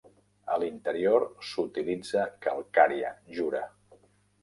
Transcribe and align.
A 0.55 0.55
l"interior 0.55 1.27
s"utilitza 1.49 2.27
calcària 2.49 3.15
Jura. 3.39 3.67